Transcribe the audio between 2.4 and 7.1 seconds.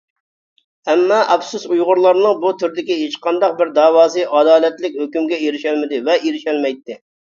بۇ تۈردىكى ھېچقانداق بىر داۋاسى ئادالەتلىك ھۆكۈمگە ئېرىشەلمىدى ۋە ئېرىشەلمەيتتى.